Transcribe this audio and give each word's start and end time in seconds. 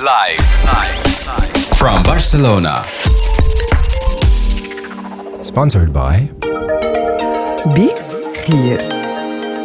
Live. 0.00 0.40
Live. 0.66 0.96
From 1.76 2.02
Barcelona. 2.02 2.84
Sponsored 5.42 5.92
by 5.92 6.30
Be 7.74 7.92
here. 8.46 8.78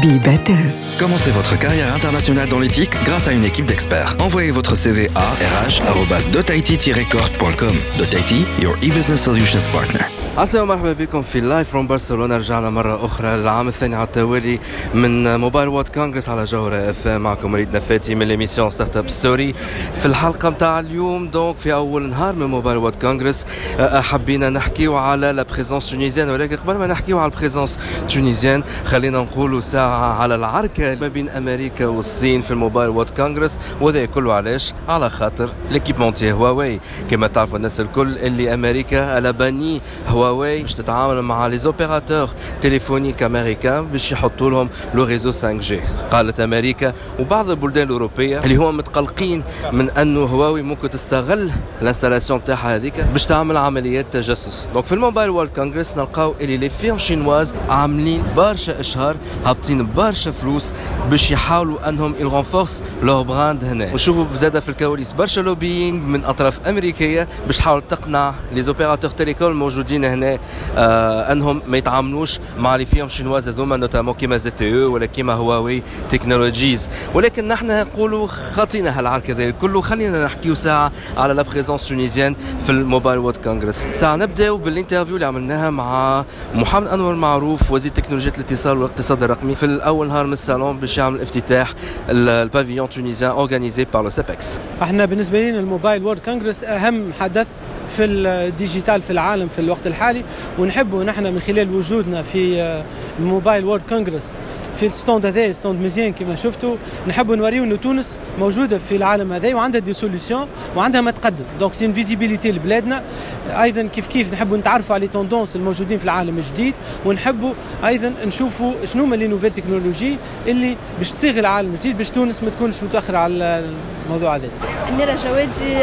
Be 0.00 0.18
better. 0.22 0.56
Commencez 0.98 1.30
votre 1.30 1.58
carrière 1.58 1.94
internationale 1.94 2.48
dans 2.48 2.58
l'éthique 2.60 2.96
grâce 3.04 3.28
à 3.28 3.32
une 3.32 3.44
équipe 3.44 3.66
d'experts. 3.66 4.16
Envoyez 4.20 4.50
votre 4.50 4.74
CV 4.76 5.10
à 5.14 5.32
rh.dotaiti-corp.com. 5.66 7.74
Dotaiti, 7.98 8.46
your 8.60 8.74
e-business 8.76 9.22
solutions 9.22 9.66
partner. 9.72 10.04
عسلامة 10.38 10.60
ومرحبا 10.60 10.92
بكم 10.92 11.22
في 11.22 11.40
Live 11.40 11.70
from 11.70 11.86
برشلونة 11.86 12.36
رجعنا 12.36 12.70
مرة 12.70 13.04
أخرى 13.04 13.36
للعام 13.36 13.68
الثاني 13.68 13.96
على 13.96 14.04
التوالي 14.04 14.60
من 14.94 15.40
Mobile 15.40 15.68
World 15.68 15.88
Congress 15.88 16.28
على 16.28 16.44
جوهرة 16.44 16.90
اف 16.90 17.08
معكم 17.08 17.54
وليد 17.54 17.76
نفاتي 17.76 18.14
من 18.14 18.26
l'émission 18.28 18.70
Startup 18.70 19.08
Story 19.08 19.54
في 20.00 20.06
الحلقة 20.06 20.48
نتاع 20.48 20.80
اليوم 20.80 21.28
donc 21.28 21.56
في 21.56 21.72
أول 21.72 22.08
نهار 22.08 22.34
من 22.34 22.46
Mobile 22.46 22.76
World 22.76 22.94
Congress 22.94 23.44
حبينا 23.78 24.50
نحكيو 24.50 24.96
على 24.96 25.32
la 25.32 25.42
présence 25.42 25.90
tunisienne 25.90 26.30
ولكن 26.30 26.56
قبل 26.56 26.74
ما 26.74 26.86
نحكيو 26.86 27.18
على 27.18 27.32
ال 27.32 27.37
présence 27.37 27.78
tunisienne 28.08 28.62
خلينا 28.84 29.18
نقولوا 29.18 29.60
ساعة 29.60 30.22
على 30.22 30.34
العركة 30.34 30.94
ما 30.94 31.08
بين 31.08 31.28
أمريكا 31.28 31.86
والصين 31.86 32.40
في 32.40 32.50
ال 32.50 32.55
Mobile 32.55 32.88
World 32.88 33.10
Congress. 33.10 33.58
وهذا 33.80 34.04
كله 34.06 34.32
علاش؟ 34.32 34.74
على 34.88 35.10
خاطر 35.10 35.48
l'équipementier 35.70 36.32
هواوي 36.32 36.80
كما 37.10 37.26
تعرفوا 37.26 37.56
الناس 37.56 37.80
الكل 37.80 38.18
اللي 38.18 38.54
أمريكا 38.54 39.14
a 39.14 39.32
banni 39.32 39.80
هواوي 40.22 40.62
باش 40.62 40.74
تتعامل 40.74 41.22
مع 41.22 41.46
les 41.46 41.58
opérateurs 41.58 42.28
téléphoniques 42.62 43.22
américains 43.22 43.86
باش 43.86 44.12
يحطوا 44.12 44.50
لهم 44.50 44.68
le 44.94 45.04
réseau 45.04 45.32
5G 45.32 45.80
قالت 46.12 46.40
أمريكا 46.40 46.92
وبعض 47.18 47.50
البلدان 47.50 47.86
الأوروبية 47.86 48.38
اللي 48.38 48.56
هو 48.56 48.72
متقلقين 48.72 49.42
من 49.72 49.90
أنه 49.90 50.20
هواوي 50.24 50.62
ممكن 50.62 50.90
تستغل 50.90 51.50
ال 51.82 51.86
installations 51.86 52.44
تاعها 52.44 52.76
هذيك 52.76 53.00
باش 53.00 53.26
تعمل 53.26 53.56
عمليات 53.56 54.06
تجسس. 54.12 54.68
donc 54.72 54.84
في 54.84 54.92
ال 54.92 54.97
Mobile 54.97 55.30
World 55.30 55.50
Congress 55.50 55.96
نلقاو 55.96 56.34
اللي 56.40 56.56
les 56.56 56.68
firmes 56.68 56.98
chinoises 56.98 57.54
عاملين 57.68 58.22
برشا 58.36 58.80
اشهار 58.80 59.16
هابطين 59.44 59.92
برشا 59.92 60.30
فلوس 60.30 60.72
باش 61.10 61.30
يحاولوا 61.30 61.88
أنهم 61.88 62.14
ي 62.18 62.24
renforcer 62.24 62.82
le 63.02 63.24
brand 63.24 63.64
هنا. 63.64 63.90
ونشوفوا 63.92 64.24
بزاده 64.24 64.60
في 64.60 64.68
الكواليس 64.68 65.12
برشا 65.12 65.40
lobbying 65.40 66.06
من 66.06 66.24
أطراف 66.24 66.60
أمريكية 66.68 67.28
باش 67.46 67.58
تحاول 67.58 67.82
تقنع 67.88 68.34
les 68.54 68.62
opérateurs 68.62 69.10
télécom 69.10 69.48
الموجودين 69.50 70.04
هنا 70.12 70.38
آه 70.76 71.32
أنهم 71.32 71.62
ما 71.66 71.78
يتعاملوش 71.78 72.38
مع 72.58 72.76
les 72.76 72.86
firmes 72.86 73.08
chinoises 73.08 73.48
هذوما 73.48 73.76
notamment 73.76 74.14
كيما 74.14 74.36
ZTE 74.36 74.74
ولا 74.84 75.06
كيما 75.06 75.32
هواوي 75.32 75.82
Technologies. 76.10 76.88
ولكن 77.14 77.48
نحن 77.48 77.80
نقولوا 77.80 78.26
خطينا 78.26 78.98
هالعرك 78.98 79.30
هذا 79.30 79.50
كله 79.50 79.80
خلينا 79.80 80.24
نحكيو 80.24 80.54
ساعة 80.54 80.92
على 81.16 81.34
la 81.34 81.42
présence 81.42 81.88
tunisienne 81.88 82.34
في 82.66 82.70
ال 82.70 82.77
Mobile 82.77 83.18
World 83.18 83.36
Congress. 83.36 83.82
ساعة 83.92 84.16
نبداو 84.16 84.56
بال 84.56 84.67
interview 84.67 85.14
اللي 85.14 85.26
عملناها 85.26 85.70
مع 85.70 86.24
محمد 86.54 86.86
أنور 86.86 87.14
معروف 87.14 87.70
وزير 87.70 87.92
تكنولوجيا 87.92 88.32
الاتصال 88.38 88.78
والاقتصاد 88.78 89.22
الرقمي 89.22 89.54
في 89.54 89.66
الأول 89.66 90.08
نهار 90.08 90.26
من 90.26 90.32
الصالون 90.32 90.78
باش 90.78 90.98
يعمل 90.98 91.20
افتتاح 91.20 91.72
ال 92.08 92.17
pavillon 92.17 92.88
tunisien 92.88 93.30
organisé 93.30 93.84
par 93.84 94.02
le 94.02 94.10
CEPEX 94.10 94.58
إحنا 94.82 95.04
بالنسبة 95.04 95.40
لنا 95.40 95.60
ال 95.60 95.66
Mobile 95.66 96.04
World 96.04 96.18
Congress 96.18 96.64
أهم 96.64 97.12
حدث 97.20 97.48
في 97.96 98.04
ال 98.04 98.16
digital 98.16 99.02
في 99.02 99.10
العالم 99.10 99.48
في 99.48 99.58
الوقت 99.58 99.86
الحالي. 99.86 100.22
ونحبه 100.58 101.02
نحن 101.02 101.24
من 101.24 101.40
خلال 101.40 101.74
وجودنا 101.74 102.22
في 102.22 102.82
ال 103.18 103.25
Mobile 103.25 103.64
World 103.64 103.82
Congress 103.88 104.34
في 104.76 104.86
ال 104.86 104.93
stand 104.93 105.26
هذا 105.26 105.52
stand 105.52 105.80
مزيان 105.80 106.12
كما 106.12 106.34
شفتوا 106.34 106.76
نحبوا 107.08 107.36
نوريو 107.36 107.64
إنه 107.64 107.76
تونس 107.76 108.20
موجودة 108.38 108.78
في 108.78 108.96
العالم 108.96 109.32
هذا 109.32 109.54
وعندها 109.54 109.80
des 109.80 109.92
solutions 109.92 110.46
وعندها 110.76 111.00
ما 111.00 111.10
تقدم. 111.10 111.44
donc 111.60 111.74
c'est 111.74 111.92
visibilité 111.92 112.52
لبلادنا. 112.52 113.02
أيضا 113.48 113.82
كيف 113.82 114.06
كيف 114.06 114.32
نحبوا 114.32 114.56
نتعرفوا 114.56 114.94
على 114.94 115.08
tendances 115.08 115.56
الموجودين 115.56 115.98
في 115.98 116.04
العالم 116.04 116.38
الجديد 116.38 116.74
ونحبوا 117.06 117.54
أيضا 117.86 118.14
نشوفوا 118.24 118.72
شنو 118.84 119.04
هما 119.04 119.16
les 119.16 119.26
nouvelles 119.26 119.50
technologies 119.50 120.18
اللي 120.46 120.76
باش 120.98 121.10
تصيغ 121.10 121.38
العالم 121.38 121.74
الجديد 121.74 121.98
باش 121.98 122.10
تونس 122.10 122.42
ما 122.42 122.50
تكونش 122.50 122.82
متأخرة 122.82 123.18
على 123.18 123.64
الموضوع 124.06 124.36
هذا. 124.36 124.48
أميرة 124.88 125.14
جوادي 125.14 125.74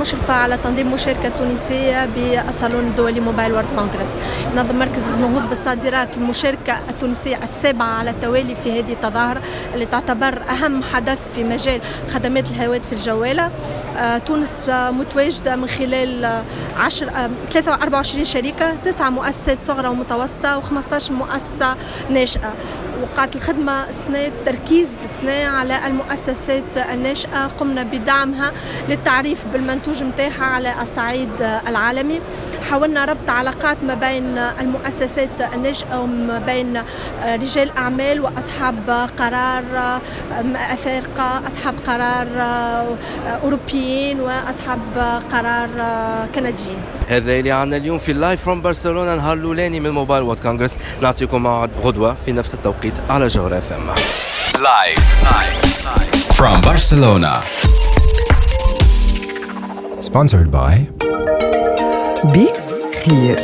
مشرفة 0.00 0.34
على 0.34 0.56
تنظيم 0.56 0.92
مشاركة 0.92 1.28
تونسية 1.28 2.06
بالصالون 2.06 2.86
الدولي 2.86 3.20
Mobile 3.20 3.52
World 3.52 3.66
Congress 3.66 4.14
نظم 4.56 4.78
مركز 4.78 5.14
النهوض 5.14 5.48
بالصادرات 5.48 6.16
المشاركة 6.16 6.77
التونسية 6.90 7.40
السابعة 7.42 7.86
على 7.86 8.10
التوالي 8.10 8.54
في 8.54 8.80
هذه 8.80 8.92
التظاهرة 8.92 9.42
اللي 9.74 9.86
تعتبر 9.86 10.42
أهم 10.50 10.82
حدث 10.82 11.18
في 11.34 11.44
مجال 11.44 11.80
خدمات 12.08 12.50
الهواتف 12.50 12.92
الجوالة. 12.92 13.50
تونس 14.26 14.68
متواجدة 14.68 15.56
من 15.56 15.68
خلال 15.68 16.42
10 16.76 17.30
24 17.68 18.24
شركة 18.24 18.74
تسعة 18.74 19.10
مؤسسات 19.10 19.60
صغرى 19.60 19.88
ومتوسطة 19.88 20.60
و15 20.60 21.10
مؤسسة 21.10 21.76
ناشئة. 22.10 22.52
وقعت 23.02 23.36
الخدمة 23.36 23.88
السنة 23.88 24.30
تركيز 24.46 24.96
السنة 25.04 25.46
على 25.46 25.86
المؤسسات 25.86 26.76
الناشئة 26.92 27.46
قمنا 27.46 27.82
بدعمها 27.82 28.52
للتعريف 28.88 29.46
بالمنتوج 29.52 30.02
متاعها 30.02 30.44
على 30.44 30.82
الصعيد 30.82 31.42
العالمي. 31.68 32.20
حاولنا 32.70 33.04
ربط 33.04 33.30
علاقات 33.30 33.84
ما 33.84 33.94
بين 33.94 34.38
المؤسسات 34.38 35.40
الناشئة 35.54 36.00
وما 36.00 36.38
بين 36.38 36.82
رجال 37.24 37.76
أعمال 37.76 38.20
وأصحاب 38.20 39.08
قرار 39.18 40.00
أفارقة 40.54 41.46
أصحاب 41.46 41.74
قرار 41.86 42.28
أوروبيين 43.42 44.20
وأصحاب 44.20 44.80
قرار 45.32 45.68
كنديين. 46.34 46.78
هذا 47.08 47.32
اللي 47.32 47.52
عنا 47.52 47.76
اليوم 47.76 47.98
في 47.98 48.12
ال 48.12 48.18
live 48.18 48.44
from 48.44 48.62
برشلونة 48.62 49.14
نهار 49.16 49.36
الأولاني 49.36 49.80
من 49.80 49.90
Mobile 49.90 50.22
World 50.22 50.38
Congress. 50.38 50.78
نعطيكم 51.02 51.42
موعد 51.42 51.70
غدوة 51.82 52.14
في 52.14 52.32
نفس 52.32 52.54
التوقيت. 52.54 52.87
على 53.09 53.27
جوهر 53.27 53.57
اف 53.57 53.71
ام 53.73 53.89
Live. 54.53 54.99
Live. 55.23 55.55
From 56.35 56.61
Barcelona. 56.61 57.41
Sponsored 59.99 60.49
by 60.51 60.87
Be 62.33 62.47
here. 63.05 63.39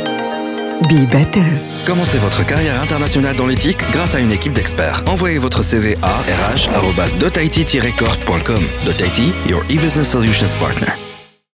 Be 0.88 1.04
better. 1.06 1.44
Commencez 1.86 2.18
votre 2.18 2.44
carrière 2.46 2.80
internationale 2.80 3.36
dans 3.36 3.46
l'éthique 3.46 3.84
grâce 3.90 4.14
à 4.14 4.20
une 4.20 4.32
équipe 4.32 4.54
d'experts. 4.54 5.02
Envoyez 5.06 5.36
votre 5.38 5.62
CV 5.62 5.98
à 6.02 6.20
rh.dotaiti-corp.com. 6.52 8.62
Dotaiti, 8.86 9.32
your 9.46 9.62
e-business 9.64 10.08
solutions 10.08 10.54
partner. 10.58 11.03